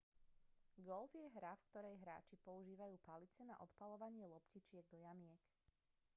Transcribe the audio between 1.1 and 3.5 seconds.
je hra v ktorej hráči používajú palice